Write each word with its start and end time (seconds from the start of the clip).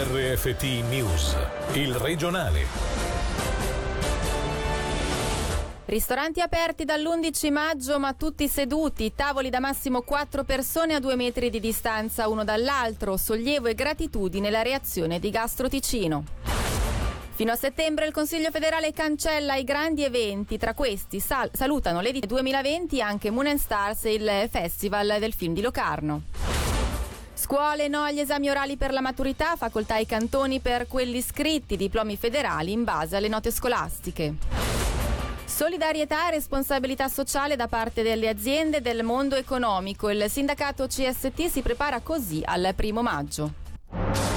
RFT 0.00 0.62
News, 0.88 1.36
il 1.72 1.92
regionale. 1.96 2.66
Ristoranti 5.86 6.40
aperti 6.40 6.84
dall'11 6.84 7.50
maggio 7.50 7.98
ma 7.98 8.12
tutti 8.12 8.46
seduti, 8.46 9.14
tavoli 9.16 9.50
da 9.50 9.58
massimo 9.58 10.02
4 10.02 10.44
persone 10.44 10.94
a 10.94 11.00
2 11.00 11.16
metri 11.16 11.50
di 11.50 11.58
distanza 11.58 12.28
uno 12.28 12.44
dall'altro, 12.44 13.16
sollievo 13.16 13.66
e 13.66 13.74
gratitudine 13.74 14.50
la 14.50 14.62
reazione 14.62 15.18
di 15.18 15.30
Gastro 15.30 15.68
Ticino. 15.68 16.24
Fino 17.30 17.50
a 17.50 17.56
settembre 17.56 18.06
il 18.06 18.12
Consiglio 18.12 18.52
federale 18.52 18.92
cancella 18.92 19.56
i 19.56 19.64
grandi 19.64 20.04
eventi, 20.04 20.58
tra 20.58 20.74
questi 20.74 21.18
sal- 21.18 21.50
salutano 21.52 22.00
l'Edit 22.00 22.26
2020 22.26 23.02
anche 23.02 23.30
Moon 23.30 23.58
Stars 23.58 24.04
e 24.04 24.12
il 24.12 24.48
Festival 24.48 25.16
del 25.18 25.32
film 25.32 25.54
di 25.54 25.60
Locarno. 25.60 26.57
Scuole 27.40 27.86
no 27.86 28.02
agli 28.02 28.18
esami 28.18 28.50
orali 28.50 28.76
per 28.76 28.92
la 28.92 29.00
maturità, 29.00 29.54
facoltà 29.54 29.94
ai 29.94 30.06
cantoni 30.06 30.58
per 30.58 30.88
quelli 30.88 31.18
iscritti, 31.18 31.76
diplomi 31.76 32.16
federali 32.16 32.72
in 32.72 32.82
base 32.82 33.14
alle 33.14 33.28
note 33.28 33.52
scolastiche. 33.52 34.34
Solidarietà 35.44 36.26
e 36.26 36.32
responsabilità 36.32 37.06
sociale 37.06 37.54
da 37.54 37.68
parte 37.68 38.02
delle 38.02 38.28
aziende 38.28 38.80
del 38.80 39.04
mondo 39.04 39.36
economico. 39.36 40.10
Il 40.10 40.28
sindacato 40.28 40.88
CST 40.88 41.46
si 41.46 41.62
prepara 41.62 42.00
così 42.00 42.42
al 42.44 42.72
primo 42.74 43.02
maggio. 43.02 44.27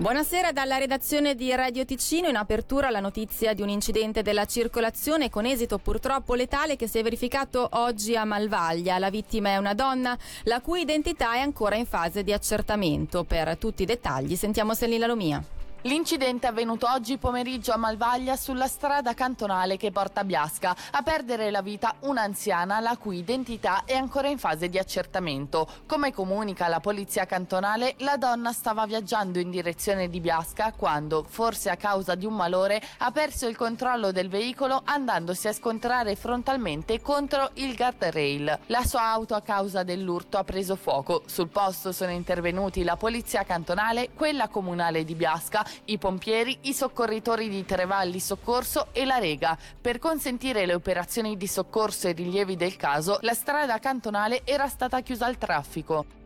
Buonasera 0.00 0.50
dalla 0.50 0.78
redazione 0.78 1.34
di 1.34 1.54
Radio 1.54 1.84
Ticino. 1.84 2.26
In 2.26 2.36
apertura 2.36 2.88
la 2.88 3.00
notizia 3.00 3.52
di 3.52 3.60
un 3.60 3.68
incidente 3.68 4.22
della 4.22 4.46
circolazione 4.46 5.28
con 5.28 5.44
esito 5.44 5.76
purtroppo 5.76 6.34
letale 6.34 6.76
che 6.76 6.88
si 6.88 6.98
è 6.98 7.02
verificato 7.02 7.68
oggi 7.72 8.16
a 8.16 8.24
Malvaglia. 8.24 8.98
La 8.98 9.10
vittima 9.10 9.50
è 9.50 9.58
una 9.58 9.74
donna 9.74 10.16
la 10.44 10.62
cui 10.62 10.80
identità 10.80 11.34
è 11.34 11.40
ancora 11.40 11.76
in 11.76 11.84
fase 11.84 12.22
di 12.22 12.32
accertamento. 12.32 13.24
Per 13.24 13.58
tutti 13.58 13.82
i 13.82 13.86
dettagli 13.86 14.36
sentiamo 14.36 14.72
Selina 14.72 15.06
Lomia. 15.06 15.59
L'incidente 15.84 16.46
è 16.46 16.50
avvenuto 16.50 16.86
oggi 16.90 17.16
pomeriggio 17.16 17.72
a 17.72 17.78
Malvaglia 17.78 18.36
sulla 18.36 18.66
strada 18.66 19.14
cantonale 19.14 19.78
che 19.78 19.90
porta 19.90 20.20
a 20.20 20.24
Biasca. 20.24 20.76
A 20.90 21.00
perdere 21.00 21.50
la 21.50 21.62
vita 21.62 21.94
un'anziana 22.00 22.80
la 22.80 22.98
cui 22.98 23.16
identità 23.16 23.84
è 23.86 23.94
ancora 23.94 24.28
in 24.28 24.36
fase 24.36 24.68
di 24.68 24.76
accertamento. 24.76 25.66
Come 25.86 26.12
comunica 26.12 26.68
la 26.68 26.80
polizia 26.80 27.24
cantonale, 27.24 27.94
la 28.00 28.18
donna 28.18 28.52
stava 28.52 28.84
viaggiando 28.84 29.38
in 29.38 29.48
direzione 29.48 30.10
di 30.10 30.20
Biasca 30.20 30.74
quando, 30.76 31.24
forse 31.26 31.70
a 31.70 31.76
causa 31.76 32.14
di 32.14 32.26
un 32.26 32.34
malore, 32.34 32.82
ha 32.98 33.10
perso 33.10 33.48
il 33.48 33.56
controllo 33.56 34.12
del 34.12 34.28
veicolo 34.28 34.82
andandosi 34.84 35.48
a 35.48 35.54
scontrare 35.54 36.14
frontalmente 36.14 37.00
contro 37.00 37.52
il 37.54 37.74
guardrail. 37.74 38.58
La 38.66 38.84
sua 38.84 39.04
auto 39.04 39.34
a 39.34 39.40
causa 39.40 39.82
dell'urto 39.82 40.36
ha 40.36 40.44
preso 40.44 40.76
fuoco. 40.76 41.22
Sul 41.24 41.48
posto 41.48 41.90
sono 41.90 42.12
intervenuti 42.12 42.84
la 42.84 42.96
polizia 42.96 43.44
cantonale, 43.44 44.10
quella 44.12 44.48
comunale 44.48 45.04
di 45.04 45.14
Biasca, 45.14 45.68
i 45.86 45.98
pompieri, 45.98 46.58
i 46.62 46.72
soccorritori 46.72 47.48
di 47.48 47.64
Trevalli 47.64 48.20
Soccorso 48.20 48.88
e 48.92 49.04
la 49.04 49.18
Rega. 49.18 49.56
Per 49.80 49.98
consentire 49.98 50.66
le 50.66 50.74
operazioni 50.74 51.36
di 51.36 51.46
soccorso 51.46 52.08
e 52.08 52.12
rilievi 52.12 52.56
del 52.56 52.76
caso, 52.76 53.18
la 53.22 53.34
strada 53.34 53.78
cantonale 53.78 54.42
era 54.44 54.68
stata 54.68 55.00
chiusa 55.00 55.26
al 55.26 55.38
traffico. 55.38 56.19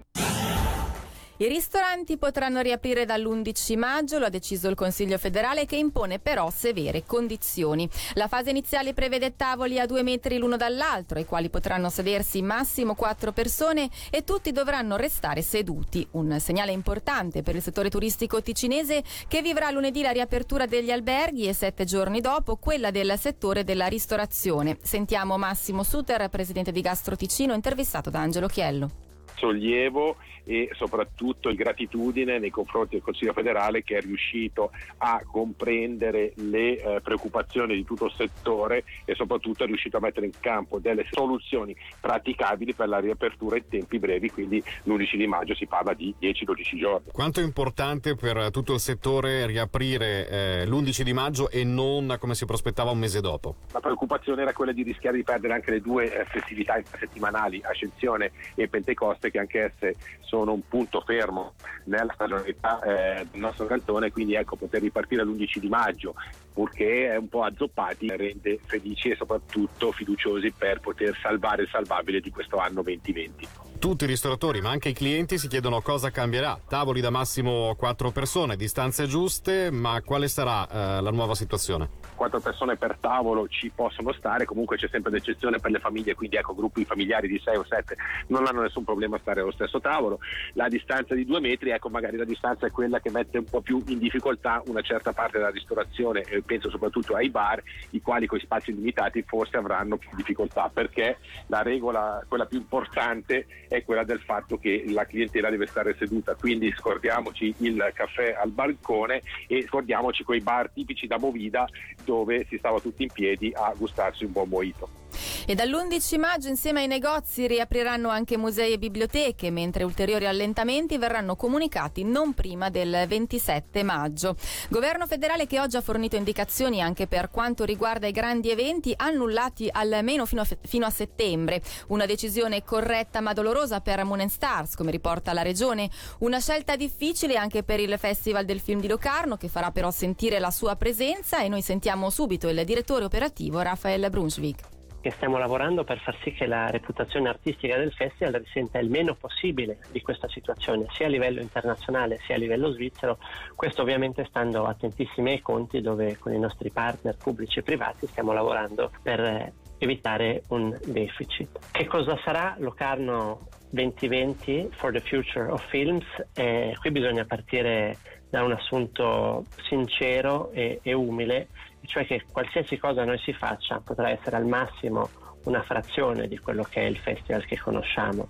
I 1.44 1.48
ristoranti 1.48 2.16
potranno 2.16 2.62
riaprire 2.62 3.04
dall'11 3.04 3.76
maggio, 3.76 4.18
lo 4.18 4.24
ha 4.24 4.30
deciso 4.30 4.70
il 4.70 4.74
Consiglio 4.74 5.18
federale 5.18 5.66
che 5.66 5.76
impone 5.76 6.18
però 6.18 6.48
severe 6.48 7.04
condizioni. 7.04 7.86
La 8.14 8.28
fase 8.28 8.48
iniziale 8.48 8.94
prevede 8.94 9.36
tavoli 9.36 9.78
a 9.78 9.84
due 9.84 10.02
metri 10.02 10.38
l'uno 10.38 10.56
dall'altro, 10.56 11.18
ai 11.18 11.26
quali 11.26 11.50
potranno 11.50 11.90
sedersi 11.90 12.40
massimo 12.40 12.94
quattro 12.94 13.32
persone 13.32 13.90
e 14.08 14.24
tutti 14.24 14.52
dovranno 14.52 14.96
restare 14.96 15.42
seduti. 15.42 16.08
Un 16.12 16.40
segnale 16.40 16.72
importante 16.72 17.42
per 17.42 17.56
il 17.56 17.62
settore 17.62 17.90
turistico 17.90 18.40
ticinese 18.40 19.04
che 19.28 19.42
vivrà 19.42 19.70
lunedì 19.70 20.00
la 20.00 20.12
riapertura 20.12 20.64
degli 20.64 20.90
alberghi 20.90 21.46
e 21.46 21.52
sette 21.52 21.84
giorni 21.84 22.22
dopo 22.22 22.56
quella 22.56 22.90
del 22.90 23.18
settore 23.18 23.64
della 23.64 23.88
ristorazione. 23.88 24.78
Sentiamo 24.80 25.36
Massimo 25.36 25.82
Suter, 25.82 26.26
presidente 26.30 26.72
di 26.72 26.80
Gastro 26.80 27.16
Ticino, 27.16 27.52
intervistato 27.52 28.08
da 28.08 28.20
Angelo 28.20 28.46
Chiello 28.46 29.12
sollievo 29.34 30.16
e 30.44 30.70
soprattutto 30.74 31.52
gratitudine 31.54 32.38
nei 32.38 32.50
confronti 32.50 32.94
del 32.94 33.02
Consiglio 33.02 33.32
federale 33.32 33.82
che 33.82 33.96
è 33.96 34.00
riuscito 34.00 34.70
a 34.98 35.22
comprendere 35.24 36.32
le 36.36 36.76
eh, 36.76 37.00
preoccupazioni 37.00 37.74
di 37.74 37.84
tutto 37.84 38.06
il 38.06 38.12
settore 38.16 38.84
e 39.04 39.14
soprattutto 39.14 39.64
è 39.64 39.66
riuscito 39.66 39.96
a 39.96 40.00
mettere 40.00 40.26
in 40.26 40.32
campo 40.38 40.78
delle 40.78 41.06
soluzioni 41.10 41.74
praticabili 42.00 42.74
per 42.74 42.88
la 42.88 42.98
riapertura 42.98 43.56
in 43.56 43.68
tempi 43.68 43.98
brevi, 43.98 44.30
quindi 44.30 44.62
l'11 44.84 45.16
di 45.16 45.26
maggio 45.26 45.54
si 45.54 45.66
parla 45.66 45.94
di 45.94 46.14
10-12 46.20 46.78
giorni. 46.78 47.10
Quanto 47.12 47.40
è 47.40 47.42
importante 47.42 48.14
per 48.14 48.50
tutto 48.50 48.74
il 48.74 48.80
settore 48.80 49.46
riaprire 49.46 50.28
eh, 50.28 50.66
l'11 50.66 51.02
di 51.02 51.12
maggio 51.12 51.50
e 51.50 51.64
non 51.64 52.16
come 52.18 52.34
si 52.34 52.44
prospettava 52.44 52.90
un 52.90 52.98
mese 52.98 53.20
dopo? 53.20 53.56
La 53.72 53.80
preoccupazione 53.80 54.42
era 54.42 54.52
quella 54.52 54.72
di 54.72 54.82
rischiare 54.82 55.16
di 55.16 55.22
perdere 55.22 55.54
anche 55.54 55.70
le 55.70 55.80
due 55.80 56.12
eh, 56.12 56.24
festività 56.24 56.80
settimanali, 56.98 57.62
Ascensione 57.64 58.32
e 58.54 58.68
Pentecoste, 58.68 59.30
che 59.34 59.38
anch'esse 59.40 59.96
sono 60.20 60.52
un 60.52 60.66
punto 60.68 61.00
fermo 61.00 61.54
nella 61.84 62.12
stagionalità 62.14 62.80
eh, 62.82 63.26
del 63.30 63.40
nostro 63.40 63.66
cantone, 63.66 64.12
quindi 64.12 64.34
ecco 64.34 64.54
poter 64.56 64.80
ripartire 64.80 65.24
l'11 65.24 65.58
di 65.58 65.68
maggio, 65.68 66.14
purché 66.52 67.10
è 67.10 67.16
un 67.16 67.28
po' 67.28 67.42
azzoppati, 67.42 68.08
rende 68.16 68.60
felici 68.64 69.10
e 69.10 69.16
soprattutto 69.16 69.90
fiduciosi 69.90 70.52
per 70.56 70.78
poter 70.78 71.18
salvare 71.20 71.62
il 71.62 71.68
salvabile 71.68 72.20
di 72.20 72.30
questo 72.30 72.58
anno 72.58 72.82
2020. 72.82 73.63
Tutti 73.84 74.04
i 74.04 74.06
ristoratori, 74.06 74.62
ma 74.62 74.70
anche 74.70 74.88
i 74.88 74.92
clienti 74.94 75.36
si 75.36 75.46
chiedono 75.46 75.82
cosa 75.82 76.10
cambierà. 76.10 76.58
Tavoli 76.66 77.02
da 77.02 77.10
massimo 77.10 77.74
4 77.76 78.12
persone, 78.12 78.56
distanze 78.56 79.06
giuste, 79.06 79.70
ma 79.70 80.00
quale 80.00 80.26
sarà 80.26 80.66
eh, 80.66 81.02
la 81.02 81.10
nuova 81.10 81.34
situazione? 81.34 81.90
Quattro 82.14 82.40
persone 82.40 82.76
per 82.76 82.96
tavolo 82.98 83.46
ci 83.46 83.70
possono 83.74 84.14
stare, 84.14 84.46
comunque 84.46 84.78
c'è 84.78 84.88
sempre 84.88 85.12
l'eccezione 85.12 85.58
per 85.58 85.70
le 85.70 85.80
famiglie, 85.80 86.14
quindi 86.14 86.36
ecco 86.36 86.54
gruppi 86.54 86.86
familiari 86.86 87.28
di 87.28 87.38
6 87.44 87.56
o 87.56 87.64
7 87.68 87.96
non 88.28 88.46
hanno 88.46 88.62
nessun 88.62 88.84
problema 88.84 89.16
a 89.16 89.18
stare 89.18 89.42
allo 89.42 89.52
stesso 89.52 89.80
tavolo. 89.80 90.18
La 90.54 90.68
distanza 90.68 91.14
di 91.14 91.26
due 91.26 91.40
metri, 91.40 91.68
ecco 91.68 91.90
magari 91.90 92.16
la 92.16 92.24
distanza 92.24 92.66
è 92.66 92.70
quella 92.70 93.00
che 93.00 93.10
mette 93.10 93.36
un 93.36 93.44
po' 93.44 93.60
più 93.60 93.82
in 93.88 93.98
difficoltà 93.98 94.62
una 94.64 94.80
certa 94.80 95.12
parte 95.12 95.36
della 95.36 95.50
ristorazione 95.50 96.22
e 96.22 96.40
penso 96.40 96.70
soprattutto 96.70 97.16
ai 97.16 97.28
bar, 97.28 97.62
i 97.90 98.00
quali 98.00 98.26
con 98.26 98.38
spazi 98.38 98.74
limitati 98.74 99.22
forse 99.26 99.58
avranno 99.58 99.98
più 99.98 100.08
difficoltà 100.14 100.70
perché 100.72 101.18
la 101.48 101.60
regola, 101.60 102.24
quella 102.26 102.46
più 102.46 102.56
importante 102.60 103.44
è 103.76 103.84
quella 103.84 104.04
del 104.04 104.20
fatto 104.20 104.58
che 104.58 104.84
la 104.88 105.04
clientela 105.06 105.50
deve 105.50 105.66
stare 105.66 105.96
seduta, 105.98 106.34
quindi 106.34 106.72
scordiamoci 106.72 107.54
il 107.58 107.90
caffè 107.94 108.36
al 108.38 108.50
balcone 108.50 109.22
e 109.46 109.64
scordiamoci 109.66 110.22
quei 110.24 110.40
bar 110.40 110.70
tipici 110.70 111.06
da 111.06 111.18
Movida 111.18 111.66
dove 112.04 112.46
si 112.48 112.56
stava 112.58 112.80
tutti 112.80 113.02
in 113.02 113.10
piedi 113.10 113.50
a 113.54 113.72
gustarsi 113.76 114.24
un 114.24 114.32
buon 114.32 114.48
mojito. 114.48 115.03
E 115.46 115.54
dall'11 115.54 116.18
maggio 116.18 116.48
insieme 116.48 116.80
ai 116.80 116.86
negozi 116.86 117.46
riapriranno 117.46 118.08
anche 118.08 118.36
musei 118.36 118.72
e 118.72 118.78
biblioteche, 118.78 119.50
mentre 119.50 119.84
ulteriori 119.84 120.26
allentamenti 120.26 120.98
verranno 120.98 121.36
comunicati 121.36 122.04
non 122.04 122.34
prima 122.34 122.70
del 122.70 123.04
27 123.06 123.82
maggio. 123.82 124.36
Governo 124.68 125.06
federale 125.06 125.46
che 125.46 125.60
oggi 125.60 125.76
ha 125.76 125.80
fornito 125.80 126.16
indicazioni 126.16 126.80
anche 126.80 127.06
per 127.06 127.30
quanto 127.30 127.64
riguarda 127.64 128.06
i 128.06 128.12
grandi 128.12 128.50
eventi 128.50 128.92
annullati 128.96 129.68
almeno 129.70 130.26
fino 130.26 130.42
a, 130.42 130.48
fino 130.62 130.86
a 130.86 130.90
settembre. 130.90 131.62
Una 131.88 132.06
decisione 132.06 132.62
corretta 132.62 133.20
ma 133.20 133.32
dolorosa 133.32 133.80
per 133.80 134.04
Moon 134.04 134.28
Stars, 134.28 134.74
come 134.74 134.90
riporta 134.90 135.32
la 135.32 135.42
regione. 135.42 135.90
Una 136.20 136.40
scelta 136.40 136.76
difficile 136.76 137.36
anche 137.36 137.62
per 137.62 137.80
il 137.80 137.96
Festival 137.98 138.44
del 138.44 138.60
Film 138.60 138.80
di 138.80 138.88
Locarno, 138.88 139.36
che 139.36 139.48
farà 139.48 139.70
però 139.70 139.90
sentire 139.90 140.38
la 140.38 140.50
sua 140.50 140.76
presenza 140.76 141.40
e 141.42 141.48
noi 141.48 141.62
sentiamo 141.62 142.10
subito 142.10 142.48
il 142.48 142.64
direttore 142.64 143.04
operativo 143.04 143.60
Raffaele 143.60 144.10
Brunswick 144.10 144.73
che 145.04 145.10
stiamo 145.10 145.36
lavorando 145.36 145.84
per 145.84 145.98
far 145.98 146.16
sì 146.22 146.32
che 146.32 146.46
la 146.46 146.70
reputazione 146.70 147.28
artistica 147.28 147.76
del 147.76 147.92
festival 147.92 148.40
risenta 148.42 148.78
il 148.78 148.88
meno 148.88 149.14
possibile 149.14 149.76
di 149.90 150.00
questa 150.00 150.30
situazione, 150.30 150.86
sia 150.92 151.04
a 151.04 151.10
livello 151.10 151.42
internazionale 151.42 152.20
sia 152.24 152.36
a 152.36 152.38
livello 152.38 152.72
svizzero, 152.72 153.18
questo 153.54 153.82
ovviamente 153.82 154.24
stando 154.24 154.64
attentissimi 154.64 155.32
ai 155.32 155.42
conti 155.42 155.82
dove 155.82 156.16
con 156.16 156.32
i 156.32 156.38
nostri 156.38 156.70
partner 156.70 157.18
pubblici 157.18 157.58
e 157.58 157.62
privati 157.62 158.06
stiamo 158.06 158.32
lavorando 158.32 158.92
per 159.02 159.20
eh, 159.20 159.52
evitare 159.76 160.44
un 160.48 160.74
deficit. 160.86 161.58
Che 161.70 161.84
cosa 161.86 162.18
sarà 162.24 162.56
Locarno 162.58 163.48
2020 163.72 164.70
for 164.70 164.90
the 164.90 165.00
future 165.00 165.50
of 165.50 165.62
films? 165.68 166.06
Eh, 166.32 166.74
qui 166.80 166.90
bisogna 166.90 167.26
partire 167.26 167.98
da 168.30 168.42
un 168.42 168.52
assunto 168.52 169.44
sincero 169.68 170.50
e, 170.52 170.80
e 170.82 170.94
umile, 170.94 171.48
cioè 171.86 172.06
che 172.06 172.24
qualsiasi 172.30 172.78
cosa 172.78 173.04
noi 173.04 173.18
si 173.18 173.32
faccia 173.32 173.80
potrà 173.80 174.10
essere 174.10 174.36
al 174.36 174.46
massimo 174.46 175.08
una 175.44 175.62
frazione 175.62 176.26
di 176.26 176.38
quello 176.38 176.62
che 176.62 176.80
è 176.80 176.84
il 176.84 176.98
festival 176.98 177.44
che 177.44 177.58
conosciamo. 177.58 178.26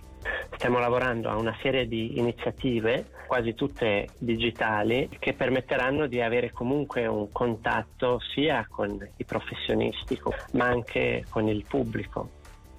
Stiamo 0.55 0.79
lavorando 0.79 1.29
a 1.29 1.37
una 1.37 1.57
serie 1.61 1.87
di 1.87 2.19
iniziative, 2.19 3.11
quasi 3.27 3.55
tutte 3.55 4.09
digitali, 4.19 5.09
che 5.19 5.35
permetteranno 5.35 6.07
di 6.07 6.21
avere 6.21 6.51
comunque 6.51 7.07
un 7.07 7.31
contatto 7.31 8.19
sia 8.35 8.67
con 8.69 8.99
i 9.17 9.25
professionisti, 9.25 10.21
ma 10.53 10.67
anche 10.67 11.25
con 11.29 11.49
il 11.49 11.65
pubblico. 11.69 12.31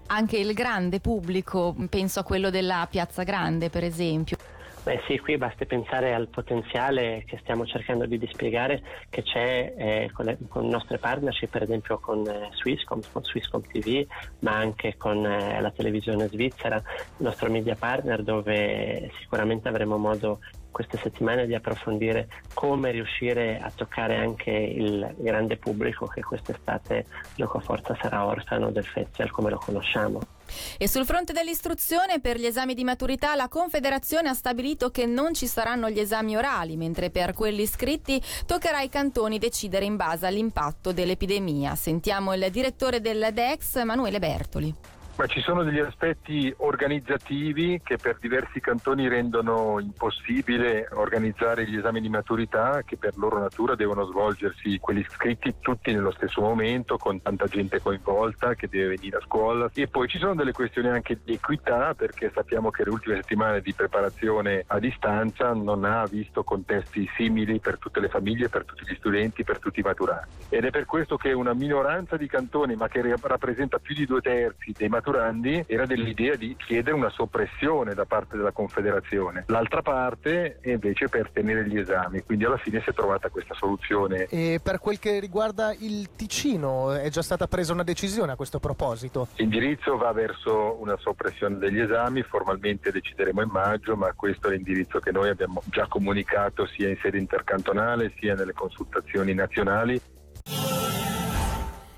Anche 0.07 0.37
il 0.37 0.53
grande 0.53 0.99
pubblico, 0.99 1.75
penso 1.89 2.19
a 2.19 2.23
quello 2.23 2.49
della 2.49 2.87
Piazza 2.89 3.23
Grande 3.23 3.69
per 3.69 3.83
esempio. 3.83 4.37
Beh 4.85 5.01
sì, 5.07 5.17
qui 5.17 5.35
basti 5.35 5.65
pensare 5.65 6.13
al 6.13 6.27
potenziale 6.27 7.23
che 7.25 7.39
stiamo 7.39 7.65
cercando 7.65 8.05
di 8.05 8.19
dispiegare 8.19 8.83
che 9.09 9.23
c'è 9.23 9.73
eh, 9.75 10.11
con, 10.13 10.25
le, 10.25 10.37
con, 10.47 10.67
nostre 10.67 10.99
partnership, 10.99 11.49
per 11.49 11.63
esempio 11.63 11.97
con 11.97 12.23
eh, 12.27 12.49
Swisscom, 12.53 13.01
con 13.11 13.23
Swisscom 13.23 13.63
TV, 13.63 14.05
ma 14.41 14.51
anche 14.51 14.95
con 14.95 15.25
eh, 15.25 15.59
la 15.59 15.71
televisione 15.71 16.27
svizzera, 16.27 16.75
il 16.75 16.83
nostro 17.25 17.49
media 17.49 17.75
partner, 17.75 18.21
dove 18.21 19.09
sicuramente 19.21 19.69
avremo 19.69 19.97
modo 19.97 20.37
queste 20.69 20.97
settimane 20.97 21.47
di 21.47 21.55
approfondire 21.55 22.27
come 22.53 22.91
riuscire 22.91 23.59
a 23.59 23.71
toccare 23.73 24.17
anche 24.17 24.51
il 24.51 25.15
grande 25.17 25.57
pubblico 25.57 26.05
che 26.05 26.21
quest'estate 26.21 27.05
gioco 27.33 27.57
a 27.57 27.61
forza 27.61 27.97
sarà 27.99 28.23
orfano 28.23 28.69
del 28.69 28.85
festival 28.85 29.31
come 29.31 29.49
lo 29.49 29.57
conosciamo. 29.57 30.34
E 30.77 30.87
sul 30.87 31.05
fronte 31.05 31.33
dell'istruzione 31.33 32.19
per 32.19 32.37
gli 32.37 32.45
esami 32.45 32.73
di 32.73 32.83
maturità 32.83 33.35
la 33.35 33.47
Confederazione 33.47 34.29
ha 34.29 34.33
stabilito 34.33 34.91
che 34.91 35.05
non 35.05 35.33
ci 35.33 35.47
saranno 35.47 35.89
gli 35.89 35.99
esami 35.99 36.37
orali, 36.37 36.77
mentre 36.77 37.09
per 37.09 37.33
quelli 37.33 37.65
scritti 37.65 38.21
toccherà 38.45 38.77
ai 38.77 38.89
cantoni 38.89 39.39
decidere 39.39 39.85
in 39.85 39.95
base 39.95 40.25
all'impatto 40.25 40.91
dell'epidemia. 40.91 41.75
Sentiamo 41.75 42.33
il 42.33 42.47
direttore 42.51 43.01
del 43.01 43.29
DEX, 43.33 43.75
Emanuele 43.75 44.19
Bertoli. 44.19 44.94
Ma 45.17 45.27
ci 45.27 45.39
sono 45.39 45.63
degli 45.63 45.79
aspetti 45.79 46.53
organizzativi 46.57 47.79
che 47.81 47.95
per 47.95 48.17
diversi 48.19 48.59
cantoni 48.59 49.07
rendono 49.07 49.79
impossibile 49.79 50.89
organizzare 50.91 51.65
gli 51.65 51.77
esami 51.77 52.01
di 52.01 52.09
maturità 52.09 52.81
che 52.85 52.97
per 52.97 53.15
loro 53.15 53.39
natura 53.39 53.75
devono 53.75 54.03
svolgersi 54.07 54.77
quelli 54.77 54.99
iscritti 54.99 55.55
tutti 55.61 55.93
nello 55.93 56.11
stesso 56.11 56.41
momento 56.41 56.97
con 56.97 57.21
tanta 57.21 57.45
gente 57.45 57.79
coinvolta 57.81 58.55
che 58.55 58.67
deve 58.67 58.97
venire 58.97 59.15
a 59.15 59.21
scuola. 59.21 59.69
E 59.73 59.87
poi 59.87 60.09
ci 60.09 60.17
sono 60.17 60.35
delle 60.35 60.51
questioni 60.51 60.89
anche 60.89 61.17
di 61.23 61.35
equità 61.35 61.93
perché 61.93 62.29
sappiamo 62.33 62.69
che 62.69 62.83
le 62.83 62.89
ultime 62.89 63.15
settimane 63.15 63.61
di 63.61 63.73
preparazione 63.73 64.65
a 64.67 64.79
distanza 64.79 65.53
non 65.53 65.85
ha 65.85 66.03
visto 66.07 66.43
contesti 66.43 67.09
simili 67.15 67.61
per 67.61 67.77
tutte 67.77 68.01
le 68.01 68.09
famiglie, 68.09 68.49
per 68.49 68.65
tutti 68.65 68.83
gli 68.85 68.95
studenti, 68.95 69.45
per 69.45 69.59
tutti 69.59 69.79
i 69.79 69.83
maturati. 69.83 70.27
Ed 70.49 70.65
è 70.65 70.71
per 70.71 70.83
questo 70.83 71.15
che 71.15 71.31
una 71.31 71.53
minoranza 71.53 72.17
di 72.17 72.27
cantoni 72.27 72.75
ma 72.75 72.89
che 72.89 73.01
rappresenta 73.21 73.79
più 73.79 73.95
di 73.95 74.05
due 74.05 74.19
terzi 74.19 74.73
dei 74.77 74.89
maturati 74.89 75.03
maturandi 75.05 75.63
era 75.67 75.85
dell'idea 75.85 76.35
di 76.35 76.55
chiedere 76.57 76.95
una 76.95 77.09
soppressione 77.09 77.93
da 77.93 78.05
parte 78.05 78.35
della 78.35 78.51
Confederazione. 78.51 79.43
L'altra 79.47 79.83
parte 79.83 80.57
è 80.59 80.71
invece 80.71 81.07
per 81.07 81.29
tenere 81.31 81.67
gli 81.67 81.77
esami, 81.77 82.23
quindi 82.23 82.45
alla 82.45 82.57
fine 82.57 82.81
si 82.81 82.89
è 82.89 82.93
trovata 82.93 83.29
questa 83.29 83.53
soluzione. 83.53 84.25
E 84.29 84.59
per 84.61 84.79
quel 84.79 84.97
che 84.97 85.19
riguarda 85.19 85.73
il 85.77 86.09
Ticino, 86.15 86.93
è 86.93 87.09
già 87.09 87.21
stata 87.21 87.47
presa 87.47 87.73
una 87.73 87.83
decisione 87.83 88.31
a 88.31 88.35
questo 88.35 88.59
proposito? 88.59 89.27
L'indirizzo 89.35 89.97
va 89.97 90.11
verso 90.11 90.77
una 90.79 90.97
soppressione 90.97 91.57
degli 91.57 91.79
esami, 91.79 92.23
formalmente 92.23 92.91
decideremo 92.91 93.41
in 93.41 93.49
maggio, 93.49 93.95
ma 93.95 94.11
questo 94.13 94.47
è 94.47 94.51
l'indirizzo 94.51 94.99
che 94.99 95.11
noi 95.11 95.29
abbiamo 95.29 95.61
già 95.65 95.85
comunicato 95.87 96.65
sia 96.65 96.89
in 96.89 96.97
sede 97.01 97.19
intercantonale 97.19 98.13
sia 98.17 98.33
nelle 98.33 98.53
consultazioni 98.53 99.33
nazionali. 99.33 100.01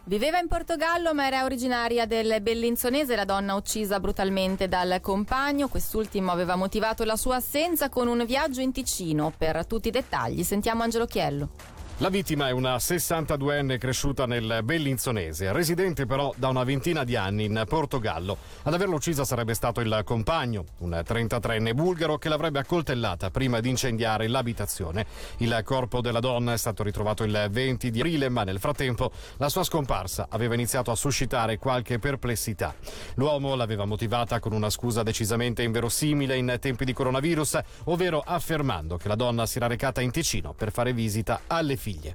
Viveva 0.07 0.39
in 0.39 0.47
Portogallo 0.47 1.13
ma 1.13 1.27
era 1.27 1.43
originaria 1.43 2.05
del 2.05 2.39
Bellinzonese, 2.41 3.17
la 3.17 3.25
donna 3.25 3.55
uccisa 3.55 3.99
brutalmente 3.99 4.69
dal 4.69 4.99
compagno. 5.01 5.67
Quest'ultimo 5.67 6.31
aveva 6.31 6.55
motivato 6.55 7.03
la 7.03 7.17
sua 7.17 7.35
assenza 7.35 7.89
con 7.89 8.07
un 8.07 8.23
viaggio 8.25 8.61
in 8.61 8.71
Ticino. 8.71 9.33
Per 9.37 9.65
tutti 9.65 9.89
i 9.89 9.91
dettagli 9.91 10.43
sentiamo 10.43 10.83
Angelo 10.83 11.07
Chiello. 11.07 11.76
La 11.99 12.09
vittima 12.09 12.47
è 12.47 12.51
una 12.51 12.75
62enne 12.75 13.79
cresciuta 13.79 14.27
nel 14.27 14.59
Bellinzonese, 14.63 15.51
residente 15.51 16.05
però 16.05 16.31
da 16.37 16.49
una 16.49 16.63
ventina 16.63 17.03
di 17.03 17.15
anni 17.15 17.45
in 17.45 17.63
Portogallo. 17.67 18.37
Ad 18.61 18.73
averla 18.75 18.93
uccisa 18.93 19.25
sarebbe 19.25 19.55
stato 19.55 19.81
il 19.81 20.01
compagno, 20.05 20.63
un 20.81 20.91
33enne 20.91 21.73
bulgaro 21.73 22.19
che 22.19 22.29
l'avrebbe 22.29 22.59
accoltellata 22.59 23.31
prima 23.31 23.61
di 23.61 23.69
incendiare 23.69 24.27
l'abitazione. 24.27 25.07
Il 25.37 25.59
corpo 25.63 25.99
della 25.99 26.19
donna 26.19 26.53
è 26.53 26.57
stato 26.57 26.83
ritrovato 26.83 27.23
il 27.23 27.47
20 27.49 27.89
di 27.89 27.99
aprile, 27.99 28.29
ma 28.29 28.43
nel 28.43 28.59
frattempo 28.59 29.11
la 29.37 29.49
sua 29.49 29.63
scomparsa 29.63 30.27
aveva 30.29 30.53
iniziato 30.53 30.91
a 30.91 30.95
suscitare 30.95 31.57
qualche 31.57 31.97
perplessità. 31.97 32.75
L'uomo 33.15 33.55
l'aveva 33.55 33.85
motivata 33.85 34.39
con 34.39 34.53
una 34.53 34.69
scusa 34.69 35.01
decisamente 35.01 35.63
inverosimile 35.63 36.37
in 36.37 36.57
tempi 36.61 36.85
di 36.85 36.93
coronavirus, 36.93 37.59
ovvero 37.85 38.21
affermando 38.23 38.97
che 38.97 39.07
la 39.07 39.15
donna 39.15 39.47
si 39.47 39.57
era 39.57 39.65
recata 39.65 39.99
in 39.99 40.11
Ticino 40.11 40.53
per 40.53 40.71
fare 40.71 40.93
visita 40.93 41.41
alle 41.47 41.75
figlie 41.75 41.85
figlie. 41.87 42.13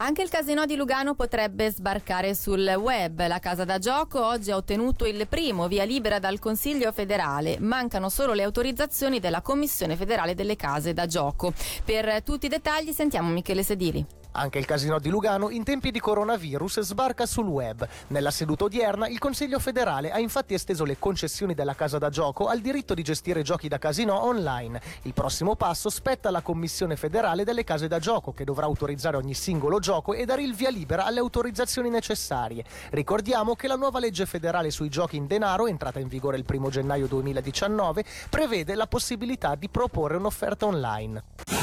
Anche 0.00 0.22
il 0.22 0.28
casino 0.28 0.64
di 0.64 0.76
Lugano 0.76 1.14
potrebbe 1.14 1.70
sbarcare 1.70 2.34
sul 2.34 2.66
web. 2.78 3.26
La 3.26 3.38
casa 3.40 3.64
da 3.64 3.78
gioco 3.78 4.24
oggi 4.24 4.50
ha 4.50 4.56
ottenuto 4.56 5.06
il 5.06 5.26
primo 5.28 5.68
via 5.68 5.84
libera 5.84 6.18
dal 6.18 6.38
Consiglio 6.38 6.92
federale. 6.92 7.58
Mancano 7.60 8.08
solo 8.08 8.32
le 8.32 8.44
autorizzazioni 8.44 9.20
della 9.20 9.42
Commissione 9.42 9.96
federale 9.96 10.34
delle 10.34 10.56
case 10.56 10.92
da 10.92 11.06
gioco. 11.06 11.52
Per 11.84 12.22
tutti 12.22 12.46
i 12.46 12.48
dettagli 12.48 12.92
sentiamo 12.92 13.30
Michele 13.30 13.62
Sedili. 13.62 14.06
Anche 14.38 14.60
il 14.60 14.66
casino 14.66 15.00
di 15.00 15.08
Lugano 15.08 15.50
in 15.50 15.64
tempi 15.64 15.90
di 15.90 15.98
coronavirus 15.98 16.82
sbarca 16.82 17.26
sul 17.26 17.48
web. 17.48 17.84
Nella 18.08 18.30
seduta 18.30 18.64
odierna 18.64 19.08
il 19.08 19.18
Consiglio 19.18 19.58
federale 19.58 20.12
ha 20.12 20.20
infatti 20.20 20.54
esteso 20.54 20.84
le 20.84 20.96
concessioni 20.96 21.54
della 21.54 21.74
casa 21.74 21.98
da 21.98 22.08
gioco 22.08 22.46
al 22.46 22.60
diritto 22.60 22.94
di 22.94 23.02
gestire 23.02 23.42
giochi 23.42 23.66
da 23.66 23.78
casino 23.78 24.22
online. 24.22 24.80
Il 25.02 25.12
prossimo 25.12 25.56
passo 25.56 25.90
spetta 25.90 26.28
alla 26.28 26.40
Commissione 26.40 26.94
federale 26.94 27.42
delle 27.42 27.64
case 27.64 27.88
da 27.88 27.98
gioco 27.98 28.32
che 28.32 28.44
dovrà 28.44 28.66
autorizzare 28.66 29.16
ogni 29.16 29.34
singolo 29.34 29.80
gioco 29.80 30.14
e 30.14 30.24
dare 30.24 30.44
il 30.44 30.54
via 30.54 30.70
libera 30.70 31.04
alle 31.04 31.18
autorizzazioni 31.18 31.90
necessarie. 31.90 32.64
Ricordiamo 32.90 33.56
che 33.56 33.66
la 33.66 33.74
nuova 33.74 33.98
legge 33.98 34.24
federale 34.24 34.70
sui 34.70 34.88
giochi 34.88 35.16
in 35.16 35.26
denaro, 35.26 35.66
entrata 35.66 35.98
in 35.98 36.06
vigore 36.06 36.36
il 36.36 36.44
1 36.48 36.68
gennaio 36.68 37.08
2019, 37.08 38.04
prevede 38.30 38.76
la 38.76 38.86
possibilità 38.86 39.56
di 39.56 39.68
proporre 39.68 40.16
un'offerta 40.16 40.64
online. 40.64 41.57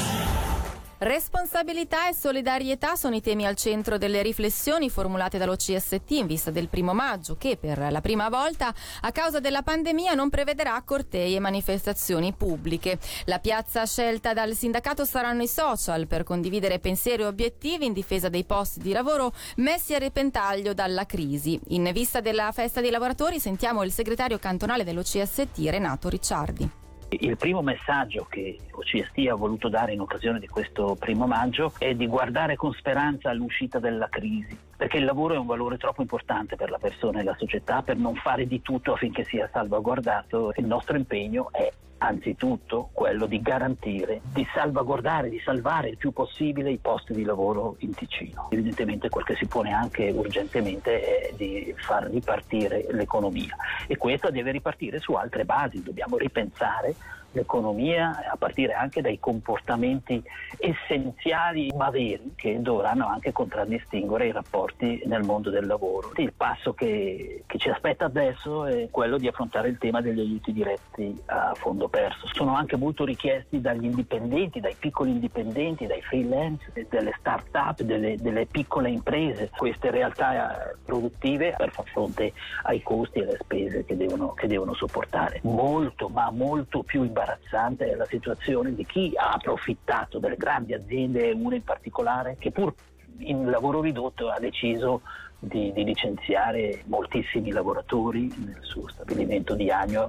Responsabilità 1.06 2.08
e 2.08 2.14
solidarietà 2.14 2.96
sono 2.96 3.14
i 3.14 3.20
temi 3.20 3.46
al 3.46 3.54
centro 3.54 3.96
delle 3.96 4.22
riflessioni 4.22 4.90
formulate 4.90 5.38
dall'OCST 5.38 6.10
in 6.10 6.26
vista 6.26 6.50
del 6.50 6.68
primo 6.68 6.94
maggio 6.94 7.36
che 7.36 7.56
per 7.56 7.78
la 7.92 8.00
prima 8.00 8.28
volta 8.28 8.74
a 9.02 9.12
causa 9.12 9.38
della 9.38 9.62
pandemia 9.62 10.14
non 10.14 10.30
prevederà 10.30 10.82
cortei 10.84 11.36
e 11.36 11.38
manifestazioni 11.38 12.32
pubbliche. 12.32 12.98
La 13.26 13.38
piazza 13.38 13.86
scelta 13.86 14.32
dal 14.32 14.56
sindacato 14.56 15.04
saranno 15.04 15.42
i 15.42 15.48
social 15.48 16.08
per 16.08 16.24
condividere 16.24 16.80
pensieri 16.80 17.22
e 17.22 17.26
obiettivi 17.26 17.86
in 17.86 17.92
difesa 17.92 18.28
dei 18.28 18.44
posti 18.44 18.80
di 18.80 18.90
lavoro 18.90 19.32
messi 19.58 19.94
a 19.94 19.98
repentaglio 19.98 20.74
dalla 20.74 21.06
crisi. 21.06 21.56
In 21.68 21.88
vista 21.92 22.20
della 22.20 22.50
festa 22.50 22.80
dei 22.80 22.90
lavoratori 22.90 23.38
sentiamo 23.38 23.84
il 23.84 23.92
segretario 23.92 24.40
cantonale 24.40 24.82
dell'OCST 24.82 25.56
Renato 25.68 26.08
Ricciardi. 26.08 26.85
Il 27.08 27.36
primo 27.36 27.62
messaggio 27.62 28.26
che 28.28 28.58
OCST 28.72 29.28
ha 29.30 29.34
voluto 29.36 29.68
dare 29.68 29.92
in 29.92 30.00
occasione 30.00 30.40
di 30.40 30.48
questo 30.48 30.96
primo 30.98 31.28
maggio 31.28 31.72
è 31.78 31.94
di 31.94 32.08
guardare 32.08 32.56
con 32.56 32.72
speranza 32.72 33.30
all'uscita 33.30 33.78
della 33.78 34.08
crisi, 34.08 34.58
perché 34.76 34.96
il 34.96 35.04
lavoro 35.04 35.34
è 35.34 35.38
un 35.38 35.46
valore 35.46 35.76
troppo 35.76 36.02
importante 36.02 36.56
per 36.56 36.68
la 36.68 36.78
persona 36.78 37.20
e 37.20 37.22
la 37.22 37.36
società 37.38 37.82
per 37.82 37.96
non 37.96 38.16
fare 38.16 38.48
di 38.48 38.60
tutto 38.60 38.94
affinché 38.94 39.22
sia 39.22 39.48
salvaguardato. 39.52 40.52
Il 40.56 40.66
nostro 40.66 40.96
impegno 40.96 41.52
è 41.52 41.72
anzitutto 41.98 42.90
quello 42.92 43.26
di 43.26 43.40
garantire, 43.40 44.20
di 44.32 44.46
salvaguardare, 44.54 45.28
di 45.28 45.40
salvare 45.44 45.90
il 45.90 45.96
più 45.96 46.12
possibile 46.12 46.70
i 46.70 46.78
posti 46.78 47.12
di 47.12 47.24
lavoro 47.24 47.76
in 47.78 47.94
Ticino. 47.94 48.48
Evidentemente 48.50 49.08
quel 49.08 49.24
che 49.24 49.36
si 49.36 49.46
pone 49.46 49.72
anche 49.72 50.10
urgentemente 50.10 51.00
è 51.00 51.32
di 51.34 51.74
far 51.76 52.04
ripartire 52.04 52.86
l'economia 52.90 53.56
e 53.86 53.96
questa 53.96 54.30
deve 54.30 54.50
ripartire 54.50 55.00
su 55.00 55.12
altre 55.12 55.44
basi, 55.44 55.82
dobbiamo 55.82 56.16
ripensare 56.16 56.94
l'economia 57.36 58.24
a 58.30 58.36
partire 58.36 58.72
anche 58.72 59.02
dai 59.02 59.20
comportamenti 59.20 60.22
essenziali 60.58 61.70
ma 61.76 61.90
veri 61.90 62.32
che 62.34 62.60
dovranno 62.60 63.06
anche 63.06 63.32
contraddistinguere 63.32 64.28
i 64.28 64.32
rapporti 64.32 65.02
nel 65.04 65.22
mondo 65.22 65.50
del 65.50 65.66
lavoro. 65.66 66.12
Il 66.16 66.32
passo 66.32 66.72
che, 66.72 67.42
che 67.46 67.58
ci 67.58 67.68
aspetta 67.68 68.06
adesso 68.06 68.64
è 68.64 68.88
quello 68.90 69.18
di 69.18 69.28
affrontare 69.28 69.68
il 69.68 69.78
tema 69.78 70.00
degli 70.00 70.20
aiuti 70.20 70.52
diretti 70.52 71.22
a 71.26 71.52
fondo 71.54 71.88
perso. 71.88 72.26
Sono 72.32 72.54
anche 72.54 72.76
molto 72.76 73.04
richiesti 73.04 73.60
dagli 73.60 73.84
indipendenti, 73.84 74.60
dai 74.60 74.74
piccoli 74.78 75.10
indipendenti, 75.10 75.86
dai 75.86 76.02
freelance, 76.02 76.72
delle 76.88 77.14
start-up, 77.18 77.82
delle, 77.82 78.16
delle 78.16 78.46
piccole 78.46 78.88
imprese, 78.88 79.50
queste 79.54 79.90
realtà 79.90 80.74
produttive 80.84 81.54
per 81.56 81.70
far 81.70 81.84
fronte 81.86 82.32
ai 82.62 82.82
costi 82.82 83.18
e 83.18 83.22
alle 83.22 83.38
spese 83.40 83.84
che 83.84 83.96
devono, 83.96 84.32
che 84.32 84.46
devono 84.46 84.74
sopportare. 84.74 85.40
Molto, 85.42 86.08
ma 86.08 86.30
molto 86.30 86.82
più 86.82 87.02
imbarazzante 87.02 87.25
imbarazzante 87.26 87.90
è 87.90 87.94
la 87.96 88.06
situazione 88.06 88.74
di 88.74 88.86
chi 88.86 89.12
ha 89.16 89.32
approfittato 89.32 90.18
delle 90.18 90.36
grandi 90.36 90.74
aziende, 90.74 91.32
una 91.32 91.56
in 91.56 91.64
particolare, 91.64 92.36
che 92.38 92.52
pur 92.52 92.72
in 93.18 93.50
lavoro 93.50 93.80
ridotto 93.80 94.28
ha 94.28 94.38
deciso 94.38 95.02
di, 95.38 95.72
di, 95.72 95.84
licenziare 95.84 96.82
moltissimi 96.86 97.50
lavoratori 97.50 98.32
nel 98.36 98.58
suo 98.60 98.88
stabilimento 98.88 99.54
di 99.54 99.70
Agno 99.70 100.08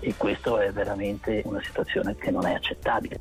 e 0.00 0.14
questa 0.16 0.62
è 0.62 0.70
veramente 0.70 1.42
una 1.46 1.60
situazione 1.62 2.14
che 2.16 2.30
non 2.30 2.46
è 2.46 2.54
accettabile. 2.54 3.18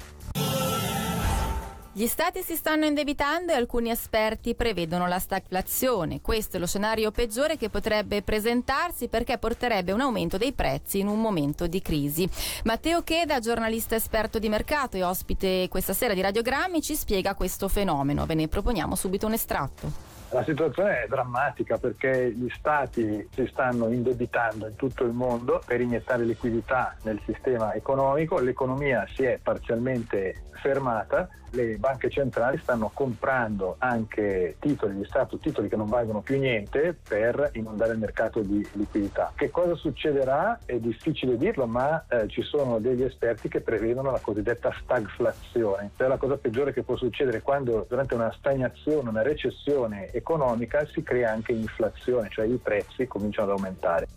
Gli 1.98 2.06
stati 2.06 2.44
si 2.44 2.56
stanno 2.56 2.86
indebitando 2.86 3.52
e 3.52 3.56
alcuni 3.56 3.90
esperti 3.90 4.54
prevedono 4.54 5.08
la 5.08 5.18
stagflazione. 5.18 6.22
Questo 6.22 6.58
è 6.58 6.60
lo 6.60 6.68
scenario 6.68 7.10
peggiore 7.10 7.58
che 7.58 7.70
potrebbe 7.70 8.22
presentarsi 8.22 9.08
perché 9.08 9.40
porterebbe 9.40 9.94
un 9.94 10.02
aumento 10.02 10.38
dei 10.38 10.54
prezzi 10.54 11.00
in 11.00 11.08
un 11.08 11.20
momento 11.20 11.66
di 11.66 11.82
crisi. 11.82 12.30
Matteo 12.66 13.02
Cheda, 13.02 13.40
giornalista 13.40 13.96
esperto 13.96 14.38
di 14.38 14.48
mercato 14.48 14.96
e 14.96 15.02
ospite 15.02 15.68
questa 15.72 15.94
sera 15.94 16.14
di 16.14 16.22
Radiogrammi, 16.22 16.84
ci 16.84 16.96
spiega 16.96 17.34
questo 17.34 17.68
fenomeno. 17.68 18.28
Ve 18.28 18.36
ne 18.36 18.48
proponiamo 18.48 18.94
subito 18.94 19.26
un 19.26 19.34
estratto. 19.34 20.07
La 20.32 20.44
situazione 20.44 21.04
è 21.04 21.08
drammatica 21.08 21.78
perché 21.78 22.32
gli 22.32 22.50
stati 22.50 23.28
si 23.32 23.48
stanno 23.48 23.88
indebitando 23.88 24.68
in 24.68 24.76
tutto 24.76 25.06
il 25.06 25.14
mondo 25.14 25.62
per 25.66 25.80
iniettare 25.80 26.26
liquidità 26.26 26.96
nel 27.04 27.22
sistema 27.26 27.74
economico, 27.74 28.40
l'economia 28.40 29.08
si 29.14 29.24
è 29.24 29.40
parzialmente 29.42 30.44
fermata, 30.58 31.30
le 31.52 31.78
banche 31.78 32.10
centrali 32.10 32.58
stanno 32.58 32.92
comprando 32.94 33.76
anche 33.80 34.58
titoli 34.60 34.96
di 34.96 35.06
Stato, 35.06 35.38
titoli 35.38 35.70
che 35.70 35.76
non 35.76 35.88
valgono 35.88 36.22
più 36.22 36.38
niente 36.38 36.98
per 37.08 37.52
inondare 37.54 37.94
il 37.94 38.00
mercato 38.00 38.42
di 38.42 38.68
liquidità. 38.74 39.32
Che 39.36 39.50
cosa 39.50 39.76
succederà? 39.76 40.60
È 40.66 40.78
difficile 40.78 41.38
dirlo, 41.38 41.66
ma 41.66 42.06
eh, 42.10 42.28
ci 42.28 42.42
sono 42.42 42.80
degli 42.80 43.04
esperti 43.04 43.48
che 43.48 43.62
prevedono 43.62 44.12
la 44.12 44.20
cosiddetta 44.20 44.74
stagflazione, 44.82 45.92
cioè 45.96 46.08
la 46.08 46.18
cosa 46.18 46.38
peggiore 46.38 46.74
che 46.74 46.84
può 46.84 46.98
succedere 46.98 47.42
quando 47.42 47.86
durante 47.88 48.14
una 48.16 48.34
stagnazione, 48.38 49.10
una 49.10 49.22
recessione 49.22 50.12
economica 50.18 50.86
si 50.86 51.02
crea 51.04 51.32
anche 51.32 51.54
inflazione, 51.54 52.28
cioè 52.30 52.46
i 52.46 52.60
prezzi 52.62 53.08
cominciano 53.08 53.52
ad 53.52 53.58
aumentare. 53.58 54.08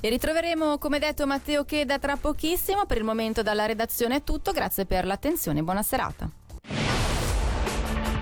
E 0.00 0.08
ritroveremo, 0.08 0.78
come 0.78 0.98
detto, 0.98 1.26
Matteo 1.26 1.64
Cheda 1.64 1.98
tra 1.98 2.16
pochissimo. 2.16 2.86
Per 2.86 2.96
il 2.96 3.04
momento 3.04 3.42
dalla 3.42 3.66
redazione 3.66 4.16
è 4.16 4.24
tutto. 4.24 4.52
Grazie 4.52 4.86
per 4.86 5.04
l'attenzione 5.04 5.58
e 5.60 5.62
buona 5.62 5.82
serata. 5.82 6.30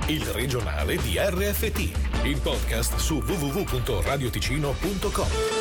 Il 0.09 0.25
regionale 0.27 0.97
di 0.99 1.19
RFT, 1.19 2.25
il 2.25 2.39
podcast 2.41 2.95
su 2.97 3.17
www.radioticino.com. 3.17 5.56